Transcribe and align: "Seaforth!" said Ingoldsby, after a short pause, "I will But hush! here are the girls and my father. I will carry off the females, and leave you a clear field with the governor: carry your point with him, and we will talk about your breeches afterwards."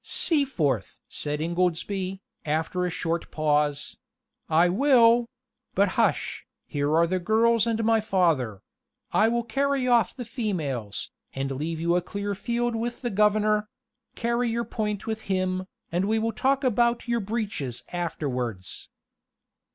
"Seaforth!" 0.03 0.99
said 1.07 1.41
Ingoldsby, 1.41 2.21
after 2.43 2.87
a 2.87 2.89
short 2.89 3.29
pause, 3.29 3.97
"I 4.49 4.67
will 4.67 5.27
But 5.75 5.89
hush! 5.89 6.47
here 6.65 6.95
are 6.97 7.05
the 7.05 7.19
girls 7.19 7.67
and 7.67 7.83
my 7.83 8.01
father. 8.01 8.63
I 9.13 9.27
will 9.27 9.43
carry 9.43 9.87
off 9.87 10.15
the 10.15 10.25
females, 10.25 11.11
and 11.35 11.51
leave 11.51 11.79
you 11.79 11.95
a 11.95 12.01
clear 12.01 12.33
field 12.33 12.75
with 12.75 13.03
the 13.03 13.11
governor: 13.11 13.69
carry 14.15 14.49
your 14.49 14.65
point 14.65 15.05
with 15.05 15.21
him, 15.29 15.67
and 15.91 16.05
we 16.05 16.17
will 16.17 16.33
talk 16.33 16.63
about 16.63 17.07
your 17.07 17.19
breeches 17.19 17.83
afterwards." 17.93 18.89